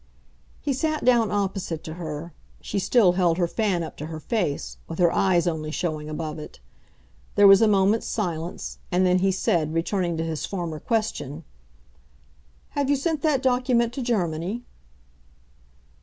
[0.61, 4.77] He sat down opposite to her; she still held her fan up to her face,
[4.87, 6.59] with her eyes only showing above it.
[7.35, 11.43] There was a moment's silence, and then he said, returning to his former question,
[12.69, 14.63] "Have you sent that document to Germany?"